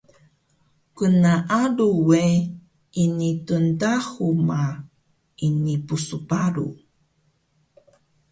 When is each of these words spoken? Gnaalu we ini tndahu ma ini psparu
Gnaalu 0.97 1.87
we 2.07 2.23
ini 3.03 3.29
tndahu 3.47 4.27
ma 4.47 4.61
ini 5.45 5.75
psparu 5.87 6.67